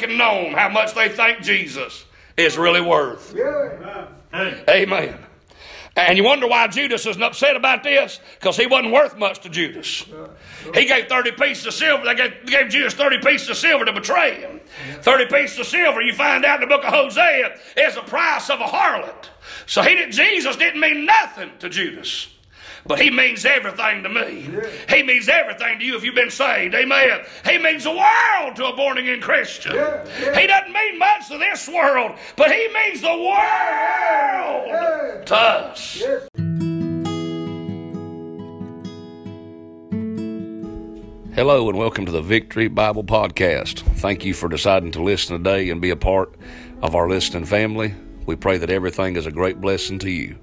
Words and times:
making 0.00 0.18
known 0.18 0.52
how 0.52 0.68
much 0.68 0.94
they 0.94 1.08
think 1.08 1.40
Jesus 1.42 2.04
is 2.36 2.56
really 2.56 2.80
worth. 2.80 3.34
Amen. 4.68 5.18
And 5.96 6.16
you 6.16 6.22
wonder 6.24 6.46
why 6.46 6.68
Judas 6.68 7.04
isn't 7.04 7.22
upset 7.22 7.56
about 7.56 7.82
this? 7.82 8.20
Because 8.38 8.56
he 8.56 8.66
wasn't 8.66 8.92
worth 8.92 9.18
much 9.18 9.40
to 9.40 9.48
Judas. 9.48 10.04
He 10.72 10.84
gave 10.86 11.08
30 11.08 11.32
pieces 11.32 11.66
of 11.66 11.74
silver. 11.74 12.04
They 12.04 12.14
gave, 12.14 12.46
gave 12.46 12.68
Judas 12.68 12.94
30 12.94 13.18
pieces 13.18 13.50
of 13.50 13.56
silver 13.56 13.84
to 13.84 13.92
betray 13.92 14.40
him. 14.40 14.60
30 15.02 15.26
pieces 15.26 15.58
of 15.58 15.66
silver, 15.66 16.00
you 16.00 16.14
find 16.14 16.44
out 16.44 16.62
in 16.62 16.68
the 16.68 16.74
book 16.74 16.84
of 16.84 16.94
Hosea, 16.94 17.58
is 17.76 17.96
the 17.96 18.02
price 18.02 18.48
of 18.50 18.60
a 18.60 18.64
harlot. 18.64 19.26
So 19.66 19.82
he 19.82 19.96
did, 19.96 20.12
Jesus 20.12 20.56
didn't 20.56 20.80
mean 20.80 21.06
nothing 21.06 21.50
to 21.58 21.68
Judas. 21.68 22.28
But 22.86 23.00
he 23.00 23.10
means 23.10 23.44
everything 23.44 24.02
to 24.02 24.08
me. 24.08 24.48
He 24.88 25.02
means 25.02 25.28
everything 25.28 25.78
to 25.78 25.84
you 25.84 25.96
if 25.96 26.04
you've 26.04 26.14
been 26.14 26.30
saved. 26.30 26.74
Amen. 26.74 27.20
He 27.44 27.58
means 27.58 27.84
the 27.84 27.90
world 27.90 28.56
to 28.56 28.66
a 28.66 28.76
born 28.76 28.98
again 28.98 29.20
Christian. 29.20 29.72
He 29.72 30.46
doesn't 30.46 30.72
mean 30.72 30.98
much 30.98 31.28
to 31.28 31.38
this 31.38 31.68
world, 31.68 32.16
but 32.36 32.50
he 32.50 32.68
means 32.72 33.02
the 33.02 33.08
world 33.08 35.26
to 35.26 35.36
us. 35.36 36.02
Hello 41.34 41.68
and 41.68 41.78
welcome 41.78 42.06
to 42.06 42.12
the 42.12 42.22
Victory 42.22 42.68
Bible 42.68 43.04
Podcast. 43.04 43.80
Thank 43.98 44.24
you 44.24 44.34
for 44.34 44.48
deciding 44.48 44.90
to 44.92 45.02
listen 45.02 45.36
today 45.38 45.70
and 45.70 45.80
be 45.80 45.90
a 45.90 45.96
part 45.96 46.34
of 46.82 46.94
our 46.94 47.08
listening 47.08 47.44
family. 47.44 47.94
We 48.26 48.36
pray 48.36 48.58
that 48.58 48.68
everything 48.68 49.16
is 49.16 49.26
a 49.26 49.30
great 49.30 49.60
blessing 49.60 49.98
to 50.00 50.10
you. 50.10 50.36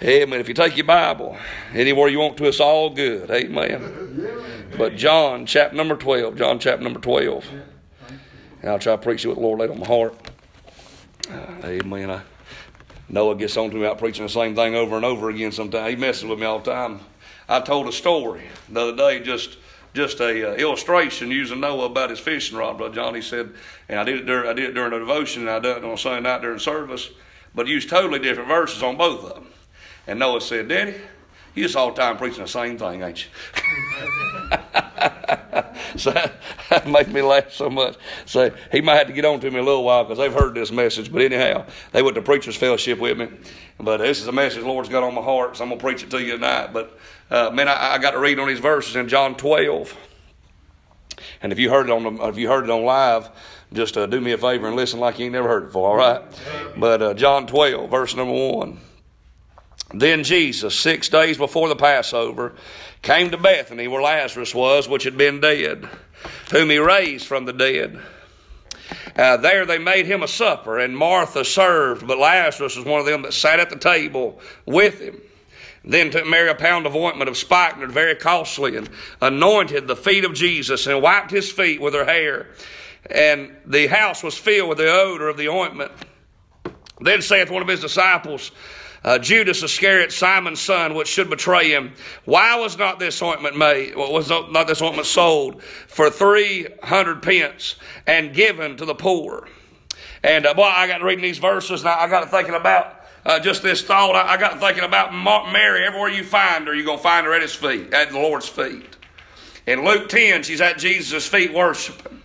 Amen. 0.00 0.38
If 0.38 0.46
you 0.46 0.54
take 0.54 0.76
your 0.76 0.86
Bible 0.86 1.36
anywhere 1.74 2.08
you 2.08 2.20
want 2.20 2.36
to, 2.36 2.44
it's 2.44 2.60
all 2.60 2.90
good. 2.90 3.30
Amen. 3.30 4.68
But 4.76 4.94
John, 4.94 5.44
chapter 5.44 5.76
number 5.76 5.96
12. 5.96 6.36
John, 6.36 6.60
chapter 6.60 6.84
number 6.84 7.00
12. 7.00 7.44
And 8.62 8.70
I'll 8.70 8.78
try 8.78 8.94
to 8.94 9.02
preach 9.02 9.24
you 9.24 9.30
what 9.30 9.36
the 9.36 9.42
Lord 9.42 9.58
laid 9.58 9.70
on 9.70 9.80
my 9.80 9.86
heart. 9.86 10.14
Uh, 11.28 11.66
amen. 11.66 12.10
I, 12.10 12.20
Noah 13.08 13.34
gets 13.34 13.56
on 13.56 13.70
to 13.70 13.76
me 13.76 13.82
about 13.82 13.98
preaching 13.98 14.24
the 14.24 14.30
same 14.30 14.54
thing 14.54 14.76
over 14.76 14.94
and 14.94 15.04
over 15.04 15.30
again 15.30 15.50
sometimes. 15.50 15.90
He 15.90 15.96
messes 15.96 16.24
with 16.24 16.38
me 16.38 16.46
all 16.46 16.60
the 16.60 16.70
time. 16.70 17.00
I 17.48 17.60
told 17.60 17.88
a 17.88 17.92
story 17.92 18.44
the 18.68 18.80
other 18.80 18.96
day, 18.96 19.20
just 19.20 19.56
just 19.94 20.20
a 20.20 20.52
uh, 20.52 20.54
illustration 20.54 21.30
using 21.30 21.60
Noah 21.60 21.86
about 21.86 22.10
his 22.10 22.20
fishing 22.20 22.56
rod. 22.56 22.78
Brother 22.78 22.94
John, 22.94 23.14
he 23.14 23.22
said, 23.22 23.52
and 23.88 23.98
I 23.98 24.04
did 24.04 24.18
it 24.18 24.26
during 24.26 24.48
I 24.48 24.52
did 24.52 24.70
it 24.70 24.74
during 24.74 24.92
a 24.92 24.98
devotion, 24.98 25.42
and 25.42 25.50
I 25.50 25.58
did 25.58 25.78
it 25.78 25.84
on 25.84 25.96
Sunday 25.96 26.20
night 26.20 26.42
during 26.42 26.58
service, 26.58 27.10
but 27.54 27.66
used 27.66 27.88
totally 27.88 28.18
different 28.18 28.48
verses 28.48 28.82
on 28.82 28.96
both 28.96 29.24
of 29.24 29.34
them. 29.34 29.46
And 30.08 30.18
Noah 30.18 30.40
said, 30.40 30.68
Daddy, 30.68 30.94
you 31.54 31.62
just 31.64 31.76
all 31.76 31.92
the 31.92 32.00
time 32.00 32.16
preaching 32.16 32.42
the 32.42 32.48
same 32.48 32.78
thing, 32.78 33.02
ain't 33.02 33.26
you? 33.26 33.30
so 35.98 36.10
that, 36.12 36.86
made 36.86 37.08
me 37.08 37.20
laugh 37.20 37.52
so 37.52 37.68
much. 37.68 37.96
So 38.24 38.50
he 38.72 38.80
might 38.80 38.96
have 38.96 39.08
to 39.08 39.12
get 39.12 39.26
on 39.26 39.38
to 39.40 39.50
me 39.50 39.58
a 39.58 39.62
little 39.62 39.84
while 39.84 40.04
because 40.04 40.16
they've 40.16 40.32
heard 40.32 40.54
this 40.54 40.72
message. 40.72 41.12
But 41.12 41.20
anyhow, 41.20 41.66
they 41.92 42.00
went 42.00 42.14
to 42.14 42.22
preacher's 42.22 42.56
fellowship 42.56 42.98
with 42.98 43.18
me. 43.18 43.28
But 43.78 43.98
this 43.98 44.22
is 44.22 44.26
a 44.28 44.32
message 44.32 44.62
the 44.62 44.68
Lord's 44.68 44.88
got 44.88 45.02
on 45.02 45.14
my 45.14 45.20
heart, 45.20 45.58
so 45.58 45.64
I'm 45.64 45.68
going 45.68 45.78
to 45.78 45.84
preach 45.84 46.02
it 46.02 46.10
to 46.10 46.22
you 46.22 46.32
tonight. 46.32 46.72
But 46.72 46.98
uh, 47.30 47.50
man, 47.50 47.68
I, 47.68 47.94
I 47.94 47.98
got 47.98 48.12
to 48.12 48.18
read 48.18 48.38
on 48.38 48.48
these 48.48 48.60
verses 48.60 48.96
in 48.96 49.08
John 49.08 49.34
12. 49.36 49.94
And 51.42 51.52
if 51.52 51.58
you 51.58 51.68
heard 51.68 51.90
it 51.90 51.92
on 51.92 52.02
the, 52.02 52.28
if 52.28 52.38
you 52.38 52.48
heard 52.48 52.64
it 52.64 52.70
on 52.70 52.84
live, 52.84 53.28
just 53.74 53.98
uh, 53.98 54.06
do 54.06 54.22
me 54.22 54.32
a 54.32 54.38
favor 54.38 54.66
and 54.66 54.74
listen 54.74 55.00
like 55.00 55.18
you 55.18 55.26
ain't 55.26 55.34
never 55.34 55.48
heard 55.48 55.64
it 55.64 55.66
before. 55.66 55.90
All 55.90 55.96
right. 55.96 56.22
But 56.78 57.02
uh, 57.02 57.14
John 57.14 57.46
12, 57.46 57.90
verse 57.90 58.14
number 58.14 58.32
one. 58.32 58.80
Then 59.92 60.22
Jesus, 60.22 60.78
six 60.78 61.08
days 61.08 61.38
before 61.38 61.68
the 61.68 61.76
Passover, 61.76 62.54
came 63.02 63.30
to 63.30 63.38
Bethany 63.38 63.88
where 63.88 64.02
Lazarus 64.02 64.54
was, 64.54 64.88
which 64.88 65.04
had 65.04 65.16
been 65.16 65.40
dead, 65.40 65.88
whom 66.50 66.70
he 66.70 66.78
raised 66.78 67.26
from 67.26 67.46
the 67.46 67.52
dead. 67.52 67.98
Uh, 69.16 69.36
there 69.38 69.66
they 69.66 69.78
made 69.78 70.06
him 70.06 70.22
a 70.22 70.28
supper, 70.28 70.78
and 70.78 70.96
Martha 70.96 71.44
served, 71.44 72.06
but 72.06 72.18
Lazarus 72.18 72.76
was 72.76 72.84
one 72.84 73.00
of 73.00 73.06
them 73.06 73.22
that 73.22 73.32
sat 73.32 73.60
at 73.60 73.70
the 73.70 73.76
table 73.76 74.40
with 74.66 75.00
him. 75.00 75.20
Then 75.84 76.10
took 76.10 76.26
Mary 76.26 76.50
a 76.50 76.54
pound 76.54 76.86
of 76.86 76.94
ointment 76.94 77.30
of 77.30 77.36
spikenard, 77.36 77.92
very 77.92 78.14
costly, 78.14 78.76
and 78.76 78.88
anointed 79.22 79.86
the 79.86 79.96
feet 79.96 80.24
of 80.24 80.34
Jesus, 80.34 80.86
and 80.86 81.00
wiped 81.00 81.30
his 81.30 81.50
feet 81.50 81.80
with 81.80 81.94
her 81.94 82.04
hair. 82.04 82.48
And 83.10 83.56
the 83.64 83.86
house 83.86 84.22
was 84.22 84.36
filled 84.36 84.68
with 84.68 84.78
the 84.78 84.90
odor 84.90 85.28
of 85.28 85.36
the 85.36 85.48
ointment. 85.48 85.92
Then 87.00 87.22
saith 87.22 87.50
one 87.50 87.62
of 87.62 87.68
his 87.68 87.80
disciples, 87.80 88.50
uh, 89.04 89.18
Judas 89.18 89.62
Iscariot, 89.62 90.12
Simon's 90.12 90.60
son, 90.60 90.94
which 90.94 91.08
should 91.08 91.30
betray 91.30 91.70
him. 91.70 91.92
Why 92.24 92.56
was 92.56 92.76
not 92.76 92.98
this 92.98 93.22
ointment 93.22 93.56
made? 93.56 93.94
Was 93.96 94.28
not 94.28 94.66
this 94.66 94.82
ointment 94.82 95.06
sold 95.06 95.62
for 95.62 96.10
three 96.10 96.66
hundred 96.82 97.22
pence 97.22 97.76
and 98.06 98.34
given 98.34 98.76
to 98.76 98.84
the 98.84 98.94
poor? 98.94 99.48
And 100.22 100.46
uh, 100.46 100.54
boy, 100.54 100.64
I 100.64 100.88
got 100.88 101.02
reading 101.02 101.22
these 101.22 101.38
verses, 101.38 101.80
and 101.80 101.88
I, 101.88 102.08
got 102.08 102.28
thinking 102.30 102.54
about 102.54 103.04
uh, 103.24 103.38
just 103.38 103.62
this 103.62 103.82
thought. 103.82 104.16
I, 104.16 104.34
I 104.34 104.36
got 104.36 104.58
thinking 104.58 104.84
about 104.84 105.12
Mary. 105.52 105.86
Everywhere 105.86 106.10
you 106.10 106.24
find 106.24 106.66
her, 106.66 106.74
you're 106.74 106.84
gonna 106.84 106.98
find 106.98 107.24
her 107.24 107.32
at 107.32 107.42
his 107.42 107.54
feet, 107.54 107.94
at 107.94 108.10
the 108.10 108.18
Lord's 108.18 108.48
feet. 108.48 108.96
In 109.66 109.84
Luke 109.84 110.08
ten, 110.08 110.42
she's 110.42 110.60
at 110.60 110.78
Jesus' 110.78 111.26
feet 111.26 111.52
worshiping. 111.52 112.20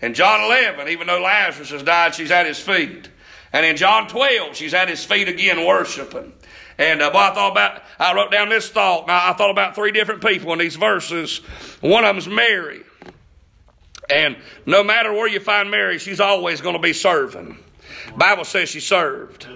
In 0.00 0.14
John 0.14 0.40
eleven, 0.40 0.88
even 0.88 1.06
though 1.06 1.20
Lazarus 1.20 1.70
has 1.70 1.82
died, 1.82 2.14
she's 2.14 2.30
at 2.30 2.46
his 2.46 2.58
feet. 2.58 3.08
And 3.52 3.64
in 3.64 3.76
John 3.76 4.08
12, 4.08 4.56
she's 4.56 4.74
at 4.74 4.88
his 4.88 5.04
feet 5.04 5.28
again 5.28 5.64
worshiping. 5.66 6.32
And 6.76 7.02
uh, 7.02 7.10
boy, 7.10 7.18
I 7.18 7.34
thought 7.34 7.52
about, 7.52 7.82
I 7.98 8.14
wrote 8.14 8.30
down 8.30 8.48
this 8.48 8.68
thought. 8.68 9.06
Now, 9.06 9.30
I 9.30 9.32
thought 9.32 9.50
about 9.50 9.74
three 9.74 9.90
different 9.90 10.24
people 10.24 10.52
in 10.52 10.58
these 10.58 10.76
verses. 10.76 11.38
One 11.80 12.04
of 12.04 12.14
them's 12.14 12.28
Mary. 12.28 12.82
And 14.10 14.36
no 14.64 14.84
matter 14.84 15.12
where 15.12 15.26
you 15.26 15.40
find 15.40 15.70
Mary, 15.70 15.98
she's 15.98 16.20
always 16.20 16.60
going 16.60 16.76
to 16.76 16.82
be 16.82 16.92
serving. 16.92 17.58
Bible 18.16 18.44
says 18.44 18.68
she 18.68 18.80
served. 18.80 19.46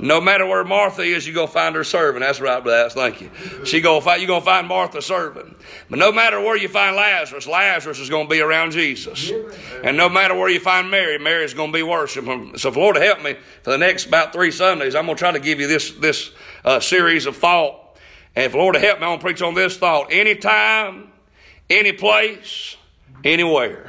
No 0.00 0.20
matter 0.20 0.46
where 0.46 0.64
Martha 0.64 1.02
is, 1.02 1.26
you 1.26 1.32
go 1.32 1.46
find 1.46 1.74
her 1.74 1.84
serving. 1.84 2.20
That's 2.20 2.40
right, 2.40 2.62
Bless. 2.62 2.94
Thank 2.94 3.20
you. 3.20 3.30
She 3.64 3.80
go 3.80 4.00
find 4.00 4.20
you 4.20 4.26
gonna 4.26 4.44
find 4.44 4.66
Martha 4.66 5.00
serving. 5.00 5.54
But 5.88 5.98
no 5.98 6.12
matter 6.12 6.40
where 6.40 6.56
you 6.56 6.68
find 6.68 6.96
Lazarus, 6.96 7.46
Lazarus 7.46 7.98
is 7.98 8.10
gonna 8.10 8.28
be 8.28 8.40
around 8.40 8.72
Jesus. 8.72 9.30
And 9.82 9.96
no 9.96 10.08
matter 10.08 10.34
where 10.34 10.48
you 10.48 10.60
find 10.60 10.90
Mary, 10.90 11.18
Mary's 11.18 11.54
gonna 11.54 11.72
be 11.72 11.82
worshiping. 11.82 12.56
So, 12.58 12.70
Lord 12.70 12.96
help 12.96 13.22
me 13.22 13.36
for 13.62 13.70
the 13.70 13.78
next 13.78 14.06
about 14.06 14.32
three 14.32 14.50
Sundays, 14.50 14.94
I'm 14.94 15.06
gonna 15.06 15.16
try 15.16 15.32
to 15.32 15.40
give 15.40 15.60
you 15.60 15.66
this 15.66 15.92
this 15.92 16.30
uh, 16.64 16.80
series 16.80 17.26
of 17.26 17.36
thought. 17.36 17.80
And 18.36 18.46
if 18.46 18.54
Lord 18.54 18.74
help 18.76 18.98
me, 18.98 19.06
I'm 19.06 19.12
gonna 19.12 19.20
preach 19.20 19.42
on 19.42 19.54
this 19.54 19.76
thought. 19.76 20.12
Anytime, 20.12 21.12
any 21.70 21.92
place 21.92 22.76
anywhere. 23.24 23.88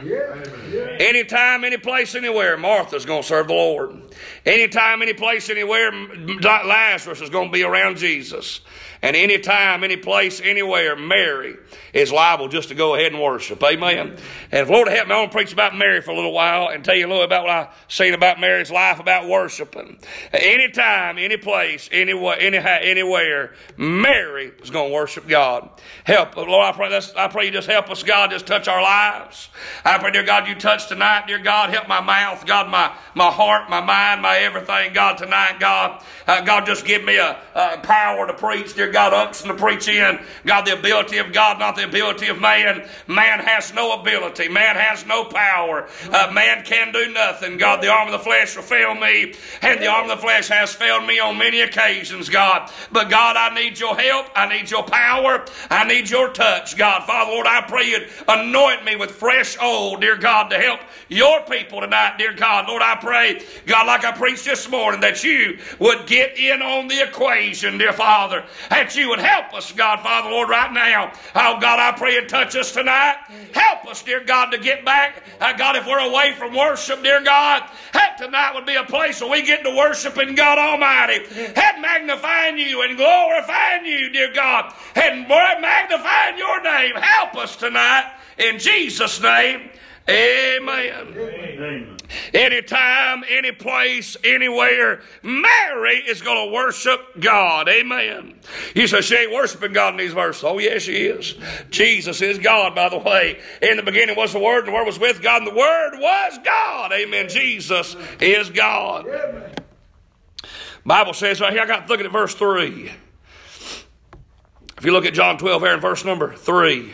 Anytime, 0.99 1.63
any 1.63 1.77
place, 1.77 2.15
anywhere, 2.15 2.57
Martha's 2.57 3.05
going 3.05 3.21
to 3.21 3.27
serve 3.27 3.47
the 3.47 3.53
Lord. 3.53 4.01
Anytime, 4.45 5.01
any 5.01 5.13
place, 5.13 5.49
anywhere, 5.49 5.91
Lazarus 5.91 7.21
is 7.21 7.29
going 7.29 7.49
to 7.49 7.53
be 7.53 7.63
around 7.63 7.97
Jesus. 7.97 8.61
And 9.05 9.15
anytime, 9.15 9.83
any 9.83 9.97
place, 9.97 10.41
anywhere, 10.43 10.95
Mary 10.95 11.57
is 11.93 12.11
liable 12.11 12.47
just 12.47 12.69
to 12.69 12.75
go 12.75 12.95
ahead 12.95 13.11
and 13.11 13.21
worship. 13.21 13.61
Amen. 13.63 14.17
And 14.51 14.61
if 14.61 14.67
Lord 14.67 14.87
help 14.87 15.07
me, 15.07 15.13
I 15.13 15.19
want 15.19 15.31
to 15.31 15.37
preach 15.37 15.53
about 15.53 15.77
Mary 15.77 16.01
for 16.01 16.09
a 16.09 16.15
little 16.15 16.33
while 16.33 16.69
and 16.69 16.83
tell 16.83 16.95
you 16.95 17.05
a 17.05 17.09
little 17.09 17.23
about 17.23 17.43
what 17.43 17.51
I've 17.51 17.67
seen 17.87 18.15
about 18.15 18.39
Mary's 18.39 18.71
life 18.71 18.99
about 18.99 19.29
worshiping. 19.29 19.99
Anytime, 20.33 21.19
any 21.19 21.37
place, 21.37 21.87
anywhere, 21.91 22.39
anyhow, 22.39 22.79
anywhere, 22.81 23.53
Mary 23.77 24.51
is 24.63 24.71
going 24.71 24.89
to 24.89 24.95
worship 24.95 25.27
God. 25.27 25.69
Help, 26.03 26.35
Lord, 26.35 26.49
I 26.49 26.71
pray, 26.71 26.99
I 27.15 27.27
pray 27.27 27.45
you 27.45 27.51
just 27.51 27.69
help 27.69 27.91
us, 27.91 28.01
God, 28.01 28.31
just 28.31 28.47
touch 28.47 28.67
our 28.67 28.81
lives. 28.81 29.49
I 29.85 29.99
pray, 29.99 30.09
dear 30.09 30.23
God, 30.23 30.47
you 30.47 30.55
touch 30.55 30.87
tonight, 30.87 31.25
dear 31.27 31.37
God, 31.37 31.69
help 31.69 31.87
my 31.87 32.01
mouth, 32.01 32.43
God, 32.47 32.71
my, 32.71 32.91
my 33.13 33.29
heart, 33.29 33.69
my 33.69 33.81
mind, 33.81 34.23
my 34.23 34.37
everything, 34.37 34.93
God, 34.93 35.19
tonight, 35.19 35.59
God. 35.59 36.03
Uh, 36.25 36.41
God, 36.41 36.65
just 36.65 36.87
give 36.87 37.03
me 37.03 37.17
a, 37.17 37.39
a 37.53 37.77
power 37.77 38.25
to 38.25 38.33
preach, 38.33 38.73
dear 38.73 38.94
God, 38.95 39.13
unction 39.13 39.49
to 39.49 39.55
preach 39.55 39.89
in. 39.89 40.17
God, 40.45 40.65
the 40.65 40.71
ability 40.71 41.17
of 41.17 41.33
God, 41.33 41.59
not 41.59 41.75
the 41.75 41.83
ability 41.83 42.27
of 42.27 42.39
man. 42.39 42.87
Man 43.07 43.39
has 43.39 43.73
no 43.73 43.99
ability. 43.99 44.47
Man 44.47 44.77
has 44.77 45.05
no 45.05 45.25
power. 45.25 45.89
Uh, 46.09 46.31
man 46.31 46.63
can 46.63 46.93
do 46.93 47.11
nothing. 47.11 47.57
God, 47.57 47.83
the 47.83 47.89
arm 47.89 48.07
of 48.07 48.13
the 48.13 48.19
flesh 48.19 48.55
will 48.55 48.63
fail 48.63 48.95
me, 48.95 49.33
and 49.61 49.81
the 49.81 49.87
arm 49.87 50.09
of 50.09 50.15
the 50.15 50.21
flesh 50.21 50.47
has 50.47 50.73
failed 50.73 51.05
me 51.05 51.19
on 51.19 51.37
many 51.37 51.59
occasions, 51.59 52.29
God. 52.29 52.71
But 52.89 53.09
God, 53.09 53.35
I 53.35 53.53
need 53.53 53.77
your 53.77 53.97
help. 53.97 54.27
I 54.33 54.47
need 54.47 54.71
your 54.71 54.83
power. 54.83 55.43
I 55.69 55.85
need 55.85 56.09
your 56.09 56.29
touch, 56.29 56.77
God. 56.77 57.03
Father, 57.03 57.31
Lord, 57.31 57.47
I 57.47 57.63
pray 57.67 57.89
you 57.89 58.07
anoint 58.29 58.85
me 58.85 58.95
with 58.95 59.11
fresh 59.11 59.61
oil, 59.61 59.97
dear 59.97 60.15
God, 60.15 60.47
to 60.51 60.57
help 60.57 60.79
your 61.09 61.41
people 61.41 61.81
tonight, 61.81 62.15
dear 62.17 62.31
God. 62.31 62.69
Lord, 62.69 62.81
I 62.81 62.95
pray, 62.95 63.41
God, 63.65 63.87
like 63.87 64.05
I 64.05 64.13
preached 64.13 64.45
this 64.45 64.69
morning, 64.69 65.01
that 65.01 65.21
you 65.21 65.57
would 65.79 66.07
get 66.07 66.37
in 66.37 66.61
on 66.61 66.87
the 66.87 67.05
equation, 67.05 67.77
dear 67.77 67.91
Father, 67.91 68.45
and 68.69 68.84
that 68.85 68.95
you 68.95 69.09
would 69.09 69.19
help 69.19 69.51
us, 69.55 69.71
God, 69.71 70.01
Father, 70.01 70.29
Lord, 70.29 70.47
right 70.49 70.71
now. 70.71 71.11
Oh, 71.33 71.57
God, 71.59 71.79
I 71.79 71.91
pray 71.97 72.17
and 72.17 72.29
touch 72.29 72.55
us 72.55 72.71
tonight. 72.71 73.15
Help 73.51 73.87
us, 73.87 74.03
dear 74.03 74.23
God, 74.23 74.51
to 74.51 74.59
get 74.59 74.85
back. 74.85 75.23
Uh, 75.41 75.53
God, 75.53 75.75
if 75.75 75.87
we're 75.87 75.99
away 75.99 76.33
from 76.37 76.55
worship, 76.55 77.01
dear 77.01 77.23
God, 77.23 77.63
help 77.91 78.17
tonight 78.17 78.53
would 78.53 78.67
be 78.67 78.75
a 78.75 78.83
place 78.83 79.21
where 79.21 79.31
we 79.31 79.41
get 79.41 79.63
to 79.63 79.75
worshiping 79.75 80.35
God 80.35 80.59
Almighty. 80.59 81.25
Help 81.55 81.81
magnifying 81.81 82.59
you 82.59 82.83
and 82.83 82.95
glorifying 82.95 83.85
you, 83.85 84.09
dear 84.09 84.31
God, 84.33 84.71
and 84.95 85.27
magnifying 85.27 86.37
your 86.37 86.61
name. 86.61 86.95
Help 86.95 87.35
us 87.37 87.55
tonight. 87.55 88.11
In 88.37 88.59
Jesus' 88.59 89.19
name, 89.19 89.71
amen. 90.09 91.07
amen. 91.17 91.97
Anytime, 92.33 93.23
any 93.29 93.51
place, 93.51 94.15
anywhere, 94.23 95.01
Mary 95.23 95.97
is 96.07 96.21
going 96.21 96.47
to 96.47 96.53
worship 96.53 96.99
God. 97.19 97.67
Amen. 97.67 98.35
You 98.75 98.87
say 98.87 99.01
she 99.01 99.15
ain't 99.15 99.33
worshiping 99.33 99.73
God 99.73 99.93
in 99.93 99.97
these 99.97 100.13
verses. 100.13 100.43
Oh, 100.43 100.59
yes, 100.59 100.83
she 100.83 101.07
is. 101.07 101.35
Jesus 101.69 102.21
is 102.21 102.37
God, 102.37 102.75
by 102.75 102.89
the 102.89 102.97
way. 102.97 103.39
In 103.61 103.77
the 103.77 103.83
beginning 103.83 104.15
was 104.15 104.33
the 104.33 104.39
Word, 104.39 104.59
and 104.59 104.67
the 104.67 104.73
Word 104.73 104.85
was 104.85 104.99
with 104.99 105.21
God, 105.21 105.41
and 105.41 105.47
the 105.47 105.55
Word 105.55 105.93
was 105.95 106.39
God. 106.43 106.91
Amen. 106.91 107.29
Jesus 107.29 107.95
is 108.19 108.49
God. 108.49 109.07
Bible 110.85 111.13
says 111.13 111.41
right 111.41 111.51
here, 111.51 111.63
I 111.63 111.65
got 111.65 111.87
to 111.87 111.91
look 111.91 111.99
at 111.99 112.11
verse 112.11 112.35
3. 112.35 112.91
If 114.77 114.85
you 114.85 114.91
look 114.91 115.05
at 115.05 115.13
John 115.13 115.37
12 115.37 115.61
here 115.63 115.73
in 115.73 115.79
verse 115.79 116.05
number 116.05 116.35
3, 116.35 116.91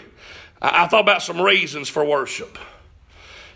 I, 0.62 0.84
I 0.84 0.88
thought 0.88 1.02
about 1.02 1.22
some 1.22 1.42
reasons 1.42 1.90
for 1.90 2.06
worship. 2.06 2.58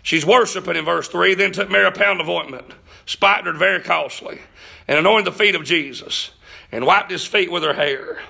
She's 0.06 0.24
worshiping 0.24 0.76
in 0.76 0.84
verse 0.84 1.08
3, 1.08 1.34
then 1.34 1.50
took 1.50 1.68
Mary 1.68 1.84
a 1.84 1.90
pound 1.90 2.20
of 2.20 2.28
ointment, 2.28 2.66
spikenard 3.06 3.56
very 3.56 3.80
costly, 3.80 4.38
and 4.86 5.00
anointed 5.00 5.24
the 5.24 5.36
feet 5.36 5.56
of 5.56 5.64
Jesus, 5.64 6.30
and 6.70 6.86
wiped 6.86 7.10
his 7.10 7.26
feet 7.26 7.50
with 7.50 7.64
her 7.64 7.74
hair. 7.74 8.20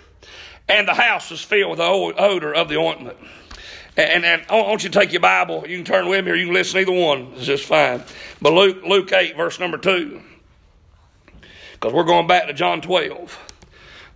And 0.70 0.88
the 0.88 0.94
house 0.94 1.30
was 1.30 1.42
filled 1.42 1.72
with 1.72 1.78
the 1.78 1.84
odor 1.84 2.54
of 2.54 2.70
the 2.70 2.78
ointment. 2.78 3.18
And, 3.94 4.24
and, 4.24 4.42
I 4.48 4.54
want 4.62 4.84
you 4.84 4.88
to 4.88 4.98
take 4.98 5.12
your 5.12 5.20
Bible. 5.20 5.66
You 5.68 5.76
can 5.76 5.84
turn 5.84 6.08
with 6.08 6.24
me 6.24 6.30
or 6.30 6.34
you 6.34 6.46
can 6.46 6.54
listen 6.54 6.80
either 6.80 6.92
one. 6.92 7.32
It's 7.34 7.44
just 7.44 7.66
fine. 7.66 8.02
But 8.40 8.54
Luke, 8.54 8.82
Luke 8.82 9.12
8, 9.12 9.36
verse 9.36 9.60
number 9.60 9.76
2. 9.76 10.22
Because 11.74 11.92
we're 11.92 12.04
going 12.04 12.26
back 12.26 12.46
to 12.46 12.54
John 12.54 12.80
12. 12.80 13.38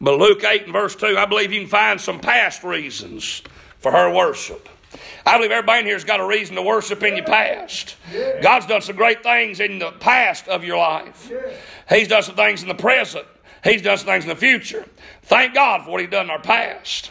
But 0.00 0.18
Luke 0.18 0.42
8 0.42 0.62
and 0.62 0.72
verse 0.72 0.96
2, 0.96 1.18
I 1.18 1.26
believe 1.26 1.52
you 1.52 1.60
can 1.60 1.68
find 1.68 2.00
some 2.00 2.20
past 2.20 2.64
reasons 2.64 3.42
for 3.80 3.92
her 3.92 4.10
worship. 4.10 4.66
I 5.25 5.37
believe 5.37 5.50
everybody 5.50 5.81
in 5.81 5.87
here 5.87 5.94
has 5.94 6.04
got 6.04 6.20
a 6.20 6.26
reason 6.26 6.56
to 6.56 6.62
worship 6.62 7.02
in 7.02 7.16
your 7.16 7.26
past. 7.26 7.96
God's 8.42 8.66
done 8.66 8.82
some 8.82 8.96
great 8.96 9.22
things 9.22 9.60
in 9.60 9.78
the 9.78 9.92
past 9.92 10.48
of 10.48 10.64
your 10.64 10.78
life. 10.78 11.31
He's 11.88 12.08
done 12.08 12.22
some 12.22 12.37
things 12.37 12.62
in 12.62 12.69
the 12.69 12.75
present. 12.75 13.26
He's 13.62 13.82
done 13.82 13.98
some 13.98 14.06
things 14.06 14.25
in 14.25 14.31
the 14.31 14.37
future. 14.37 14.87
Thank 15.22 15.54
God 15.54 15.84
for 15.84 15.92
what 15.92 16.00
He's 16.00 16.10
done 16.10 16.26
in 16.26 16.31
our 16.31 16.40
past. 16.40 17.10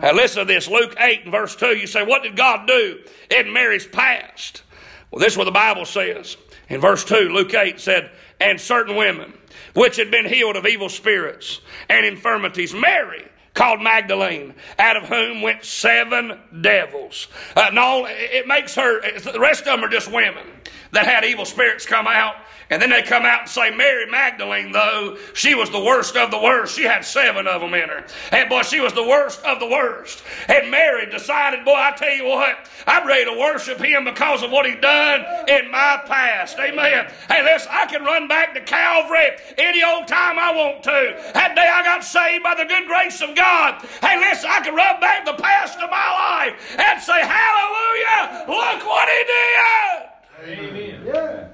Now 0.00 0.12
listen 0.12 0.46
to 0.46 0.52
this 0.52 0.68
Luke 0.68 0.94
8 0.98 1.24
and 1.24 1.32
verse 1.32 1.56
2. 1.56 1.76
You 1.76 1.86
say, 1.86 2.04
What 2.04 2.22
did 2.22 2.36
God 2.36 2.66
do 2.66 3.00
in 3.30 3.52
Mary's 3.52 3.86
past? 3.86 4.62
Well, 5.10 5.20
this 5.20 5.32
is 5.32 5.38
what 5.38 5.44
the 5.44 5.50
Bible 5.50 5.84
says. 5.84 6.36
In 6.68 6.80
verse 6.80 7.04
2, 7.04 7.30
Luke 7.30 7.52
8 7.52 7.80
said, 7.80 8.10
And 8.40 8.60
certain 8.60 8.96
women 8.96 9.32
which 9.74 9.96
had 9.96 10.10
been 10.10 10.26
healed 10.26 10.56
of 10.56 10.66
evil 10.66 10.88
spirits 10.88 11.60
and 11.88 12.06
infirmities, 12.06 12.74
Mary 12.74 13.26
called 13.60 13.82
Magdalene, 13.82 14.54
out 14.78 14.96
of 14.96 15.02
whom 15.06 15.42
went 15.42 15.62
seven 15.66 16.32
devils. 16.62 17.28
Uh, 17.54 17.68
no, 17.74 18.06
it 18.08 18.48
makes 18.48 18.74
her, 18.74 19.02
the 19.20 19.38
rest 19.38 19.66
of 19.66 19.66
them 19.66 19.84
are 19.84 19.88
just 19.90 20.10
women 20.10 20.46
that 20.92 21.06
had 21.06 21.26
evil 21.26 21.44
spirits 21.44 21.84
come 21.84 22.06
out. 22.06 22.36
And 22.70 22.80
then 22.80 22.90
they 22.90 23.02
come 23.02 23.24
out 23.24 23.40
and 23.40 23.48
say, 23.48 23.70
Mary 23.74 24.08
Magdalene, 24.08 24.70
though, 24.70 25.18
she 25.34 25.56
was 25.56 25.70
the 25.70 25.80
worst 25.80 26.16
of 26.16 26.30
the 26.30 26.38
worst. 26.38 26.76
She 26.76 26.84
had 26.84 27.04
seven 27.04 27.48
of 27.48 27.60
them 27.60 27.74
in 27.74 27.88
her. 27.88 28.06
And 28.30 28.48
boy, 28.48 28.62
she 28.62 28.78
was 28.78 28.92
the 28.92 29.02
worst 29.02 29.42
of 29.44 29.58
the 29.58 29.66
worst. 29.66 30.22
And 30.46 30.70
Mary 30.70 31.10
decided, 31.10 31.64
boy, 31.64 31.74
I 31.74 31.92
tell 31.96 32.14
you 32.14 32.26
what, 32.26 32.70
I'm 32.86 33.08
ready 33.08 33.24
to 33.24 33.36
worship 33.36 33.80
him 33.80 34.04
because 34.04 34.44
of 34.44 34.52
what 34.52 34.66
he 34.66 34.76
done 34.76 35.48
in 35.48 35.68
my 35.72 36.00
past. 36.06 36.60
Amen. 36.60 37.10
Hey, 37.28 37.42
listen, 37.42 37.72
I 37.72 37.86
can 37.86 38.04
run 38.04 38.28
back 38.28 38.54
to 38.54 38.60
Calvary 38.60 39.30
any 39.58 39.82
old 39.82 40.06
time 40.06 40.38
I 40.38 40.54
want 40.54 40.84
to. 40.84 41.30
That 41.34 41.56
day 41.56 41.68
I 41.68 41.82
got 41.82 42.04
saved 42.04 42.44
by 42.44 42.54
the 42.54 42.66
good 42.66 42.86
grace 42.86 43.20
of 43.20 43.34
God. 43.34 43.49
Hey, 44.00 44.18
listen, 44.18 44.48
I 44.50 44.60
can 44.62 44.74
run 44.74 45.00
back 45.00 45.24
the 45.24 45.34
past 45.34 45.78
of 45.78 45.90
my 45.90 46.10
life 46.46 46.76
and 46.78 47.00
say, 47.02 47.20
Hallelujah, 47.20 48.44
look 48.48 48.86
what 48.86 49.08
he 49.08 49.24
did. 49.26 50.60
Amen. 50.60 51.02
Yeah. 51.06 51.48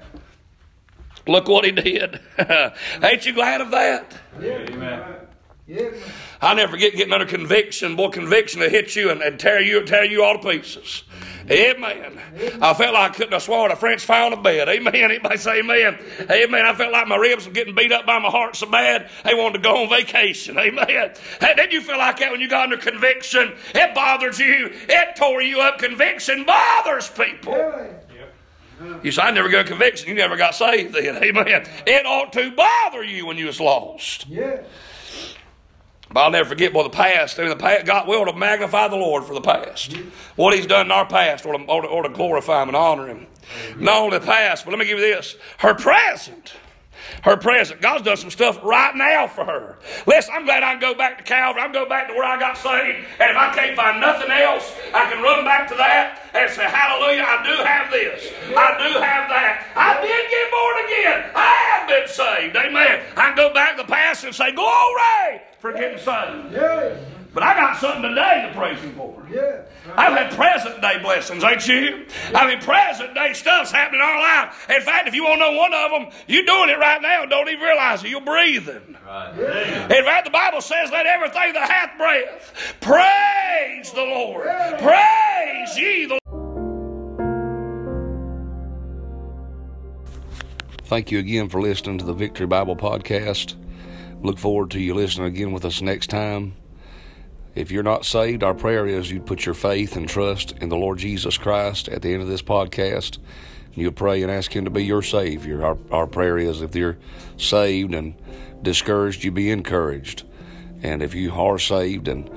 Look 1.27 1.47
what 1.47 1.65
he 1.65 1.71
did. 1.71 2.19
Ain't 3.03 3.25
you 3.25 3.33
glad 3.33 3.61
of 3.61 3.71
that? 3.71 4.13
Yeah. 4.39 4.65
Amen. 4.69 5.16
I 6.41 6.53
never 6.53 6.71
forget 6.71 6.95
getting 6.95 7.13
under 7.13 7.25
conviction. 7.25 7.95
Boy, 7.97 8.09
conviction 8.09 8.61
to 8.61 8.69
hit 8.69 8.95
you 8.95 9.09
and, 9.09 9.21
and 9.21 9.37
tear 9.37 9.61
you 9.61 9.83
tear 9.83 10.05
you 10.05 10.23
all 10.23 10.39
to 10.39 10.49
pieces. 10.49 11.03
Amen. 11.49 12.19
I 12.61 12.73
felt 12.73 12.93
like 12.93 13.11
I 13.11 13.13
couldn't 13.13 13.33
have 13.33 13.41
swallowed 13.41 13.71
a 13.71 13.75
French 13.75 14.03
fry 14.03 14.25
on 14.25 14.33
a 14.33 14.41
bed. 14.41 14.67
Amen. 14.67 14.95
Anybody 14.95 15.37
say 15.37 15.59
amen? 15.59 15.97
Amen. 16.29 16.65
I 16.65 16.73
felt 16.73 16.91
like 16.91 17.07
my 17.07 17.15
ribs 17.15 17.45
were 17.47 17.53
getting 17.53 17.73
beat 17.75 17.91
up 17.91 18.05
by 18.05 18.19
my 18.19 18.29
heart 18.29 18.55
so 18.55 18.69
bad 18.69 19.09
they 19.23 19.33
wanted 19.33 19.57
to 19.57 19.63
go 19.63 19.83
on 19.83 19.89
vacation. 19.89 20.57
Amen. 20.57 21.13
Hey, 21.39 21.53
did 21.55 21.71
you 21.71 21.81
feel 21.81 21.97
like 21.97 22.19
that 22.19 22.31
when 22.31 22.41
you 22.41 22.49
got 22.49 22.63
under 22.63 22.77
conviction? 22.77 23.53
It 23.73 23.95
bothered 23.95 24.37
you. 24.37 24.71
It 24.89 25.15
tore 25.15 25.41
you 25.41 25.61
up. 25.61 25.79
Conviction 25.79 26.43
bothers 26.43 27.09
people. 27.09 27.55
You 29.03 29.11
say, 29.11 29.21
I 29.21 29.31
never 29.31 29.49
got 29.49 29.65
conviction. 29.65 30.07
You 30.07 30.15
never 30.15 30.37
got 30.37 30.53
saved 30.53 30.93
then. 30.93 31.15
Amen. 31.23 31.65
It 31.85 32.05
ought 32.05 32.31
to 32.33 32.51
bother 32.51 33.03
you 33.03 33.25
when 33.25 33.37
you 33.37 33.47
was 33.47 33.59
lost. 33.59 34.27
Yeah. 34.27 34.63
But 36.09 36.21
I'll 36.21 36.31
never 36.31 36.49
forget, 36.49 36.73
boy, 36.73 36.83
the 36.83 36.89
past. 36.89 37.37
Mean, 37.37 37.49
the 37.49 37.55
past, 37.55 37.85
God 37.85 38.07
will 38.07 38.25
to 38.25 38.33
magnify 38.33 38.87
the 38.87 38.95
Lord 38.95 39.25
for 39.25 39.33
the 39.33 39.41
past. 39.41 39.93
What 40.35 40.53
He's 40.53 40.65
done 40.65 40.87
in 40.87 40.91
our 40.91 41.05
past, 41.05 41.45
or 41.45 41.57
to, 41.57 41.65
to 42.03 42.09
glorify 42.09 42.61
Him 42.61 42.69
and 42.69 42.77
honor 42.77 43.07
Him. 43.07 43.27
Not 43.77 43.97
only 43.97 44.19
the 44.19 44.25
past, 44.25 44.65
but 44.65 44.71
let 44.71 44.79
me 44.79 44.85
give 44.85 44.99
you 44.99 45.05
this 45.05 45.35
her 45.59 45.73
present 45.73 46.53
her 47.23 47.37
present. 47.37 47.81
God's 47.81 48.03
done 48.03 48.17
some 48.17 48.31
stuff 48.31 48.59
right 48.63 48.95
now 48.95 49.27
for 49.27 49.45
her. 49.45 49.77
Listen, 50.05 50.33
I'm 50.35 50.45
glad 50.45 50.63
I 50.63 50.71
can 50.71 50.81
go 50.81 50.93
back 50.93 51.17
to 51.17 51.23
Calvary. 51.23 51.61
I'm 51.61 51.71
go 51.71 51.87
back 51.87 52.07
to 52.07 52.13
where 52.13 52.23
I 52.23 52.39
got 52.39 52.57
saved. 52.57 53.05
And 53.19 53.31
if 53.31 53.37
I 53.37 53.53
can't 53.53 53.75
find 53.75 53.99
nothing 54.01 54.31
else, 54.31 54.73
I 54.93 55.11
can 55.11 55.21
run 55.21 55.43
back 55.45 55.67
to 55.69 55.75
that 55.75 56.21
and 56.33 56.51
say, 56.51 56.63
Hallelujah, 56.65 57.23
I 57.23 57.43
do 57.43 57.63
have 57.63 57.91
this. 57.91 58.31
I 58.55 58.69
do 58.77 58.93
have 58.99 59.29
that. 59.29 59.67
I 59.75 60.01
did 60.01 60.23
get 60.29 60.47
born 60.51 60.75
again. 60.85 61.31
I 61.35 61.53
have 61.71 61.87
been 61.87 62.07
saved. 62.07 62.55
Amen. 62.55 63.05
I 63.15 63.27
can 63.27 63.35
go 63.35 63.53
back 63.53 63.77
to 63.77 63.83
the 63.83 63.87
past 63.87 64.23
and 64.23 64.33
say, 64.33 64.51
Glory 64.51 65.41
for 65.59 65.73
getting 65.73 65.97
saved. 65.99 66.53
But 67.37 67.43
I 67.43 67.53
got 67.53 67.77
something 67.77 68.01
today 68.01 68.49
to 68.49 68.57
praise 68.57 68.79
Him 68.79 68.95
for. 68.95 69.23
Yeah. 69.31 69.61
I've 69.93 70.17
had 70.17 70.31
present 70.31 70.81
day 70.81 70.97
blessings, 71.03 71.43
ain't 71.43 71.67
you? 71.67 72.07
I 72.33 72.47
mean, 72.47 72.59
present 72.61 73.13
day 73.13 73.33
stuff's 73.33 73.69
happening 73.69 74.01
in 74.01 74.07
our 74.07 74.19
life. 74.19 74.67
In 74.71 74.81
fact, 74.81 75.07
if 75.07 75.13
you 75.13 75.23
want 75.23 75.35
to 75.35 75.51
know 75.51 75.55
one 75.55 75.71
of 75.71 75.91
them, 75.91 76.19
you're 76.25 76.45
doing 76.45 76.71
it 76.71 76.79
right 76.79 76.99
now 76.99 77.27
don't 77.27 77.47
even 77.47 77.63
realize 77.63 78.03
it. 78.03 78.09
You're 78.09 78.21
breathing. 78.21 78.97
Right. 79.05 79.33
Yeah. 79.37 79.83
In 79.83 80.03
fact, 80.03 80.25
the 80.25 80.31
Bible 80.31 80.61
says, 80.61 80.89
let 80.91 81.05
everything 81.05 81.53
that 81.53 81.69
hath 81.69 81.95
breath 81.99 82.75
praise 82.81 83.91
the 83.91 84.01
Lord. 84.01 84.47
Yeah. 84.47 84.77
Praise 84.81 85.77
ye 85.77 86.05
the 86.07 86.17
Lord. 86.17 86.21
Thank 90.85 91.11
you 91.11 91.19
again 91.19 91.49
for 91.49 91.61
listening 91.61 91.99
to 91.99 92.05
the 92.05 92.13
Victory 92.13 92.47
Bible 92.47 92.75
Podcast. 92.75 93.53
Look 94.23 94.39
forward 94.39 94.71
to 94.71 94.79
you 94.79 94.95
listening 94.95 95.27
again 95.27 95.51
with 95.51 95.65
us 95.65 95.83
next 95.83 96.07
time. 96.07 96.55
If 97.57 97.71
you're 97.71 97.81
not 97.81 98.05
saved, 98.05 98.43
our 98.43 98.53
prayer 98.53 98.85
is 98.85 99.09
you'd 99.09 99.25
put 99.25 99.47
your 99.47 99.55
faith 99.55 99.95
and 99.95 100.07
trust 100.07 100.51
in 100.61 100.69
the 100.69 100.77
Lord 100.77 100.99
Jesus 100.99 101.39
Christ 101.39 101.87
at 101.89 102.03
the 102.03 102.13
end 102.13 102.21
of 102.21 102.27
this 102.27 102.43
podcast. 102.43 103.17
You 103.73 103.89
pray 103.89 104.21
and 104.21 104.31
ask 104.31 104.55
Him 104.55 104.65
to 104.65 104.69
be 104.69 104.85
your 104.85 105.01
Savior. 105.01 105.65
Our, 105.65 105.77
our 105.89 106.05
prayer 106.05 106.37
is 106.37 106.61
if 106.61 106.75
you're 106.75 106.99
saved 107.35 107.95
and 107.95 108.13
discouraged, 108.61 109.23
you 109.23 109.31
be 109.31 109.49
encouraged. 109.49 110.23
And 110.83 111.01
if 111.01 111.15
you 111.15 111.33
are 111.33 111.57
saved 111.57 112.07
and 112.07 112.29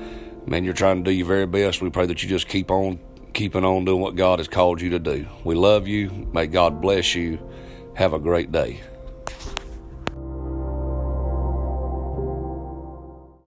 man, 0.46 0.64
you're 0.64 0.72
trying 0.72 1.04
to 1.04 1.10
do 1.10 1.14
your 1.14 1.26
very 1.26 1.46
best, 1.46 1.82
we 1.82 1.90
pray 1.90 2.06
that 2.06 2.22
you 2.22 2.28
just 2.30 2.48
keep 2.48 2.70
on 2.70 2.98
keeping 3.34 3.62
on 3.62 3.84
doing 3.84 4.00
what 4.00 4.16
God 4.16 4.38
has 4.38 4.48
called 4.48 4.80
you 4.80 4.88
to 4.88 4.98
do. 4.98 5.26
We 5.44 5.54
love 5.54 5.86
you. 5.86 6.30
May 6.32 6.46
God 6.46 6.80
bless 6.80 7.14
you. 7.14 7.38
Have 7.94 8.14
a 8.14 8.18
great 8.18 8.52
day. 8.52 8.80